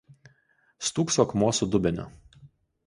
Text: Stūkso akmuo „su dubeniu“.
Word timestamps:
Stūkso 0.89 1.27
akmuo 1.27 1.51
„su 1.59 1.71
dubeniu“. 1.77 2.09